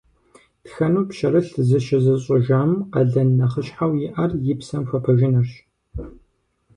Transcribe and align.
Тхэну 0.65 1.01
пщэрылъ 1.07 1.61
зыщызыщӀыжам 1.67 2.71
къалэн 2.93 3.29
нэхъыщхьэу 3.37 3.93
иӀэр 4.07 4.31
и 4.51 4.55
псэм 4.59 4.83
хуэпэжынырщ. 4.89 5.49